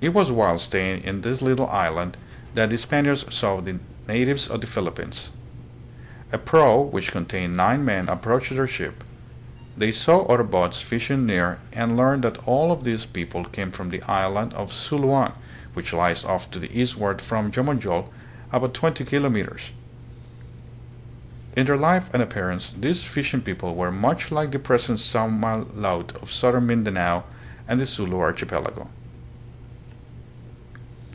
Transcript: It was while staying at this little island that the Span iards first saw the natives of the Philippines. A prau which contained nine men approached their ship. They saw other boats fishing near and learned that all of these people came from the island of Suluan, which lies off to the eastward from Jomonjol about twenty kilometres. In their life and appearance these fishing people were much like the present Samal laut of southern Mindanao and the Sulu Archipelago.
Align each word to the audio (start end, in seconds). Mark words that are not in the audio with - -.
It 0.00 0.12
was 0.12 0.30
while 0.30 0.58
staying 0.58 1.06
at 1.06 1.22
this 1.22 1.40
little 1.40 1.66
island 1.68 2.18
that 2.54 2.68
the 2.68 2.76
Span 2.76 3.06
iards 3.06 3.24
first 3.24 3.38
saw 3.38 3.62
the 3.62 3.78
natives 4.06 4.48
of 4.48 4.60
the 4.60 4.66
Philippines. 4.66 5.30
A 6.30 6.36
prau 6.36 6.82
which 6.82 7.10
contained 7.10 7.56
nine 7.56 7.86
men 7.86 8.10
approached 8.10 8.50
their 8.50 8.66
ship. 8.66 9.02
They 9.78 9.90
saw 9.92 10.26
other 10.26 10.42
boats 10.42 10.78
fishing 10.82 11.24
near 11.24 11.56
and 11.72 11.96
learned 11.96 12.24
that 12.24 12.46
all 12.46 12.70
of 12.70 12.84
these 12.84 13.06
people 13.06 13.46
came 13.46 13.70
from 13.70 13.88
the 13.88 14.02
island 14.02 14.52
of 14.52 14.70
Suluan, 14.70 15.32
which 15.72 15.94
lies 15.94 16.22
off 16.22 16.50
to 16.50 16.58
the 16.58 16.78
eastward 16.78 17.22
from 17.22 17.50
Jomonjol 17.50 18.10
about 18.52 18.74
twenty 18.74 19.06
kilometres. 19.06 19.72
In 21.56 21.64
their 21.64 21.78
life 21.78 22.10
and 22.12 22.22
appearance 22.22 22.74
these 22.78 23.02
fishing 23.04 23.40
people 23.40 23.74
were 23.74 23.90
much 23.90 24.30
like 24.30 24.50
the 24.52 24.58
present 24.58 24.98
Samal 24.98 25.66
laut 25.74 26.14
of 26.20 26.30
southern 26.30 26.66
Mindanao 26.66 27.24
and 27.66 27.80
the 27.80 27.86
Sulu 27.86 28.20
Archipelago. 28.20 28.90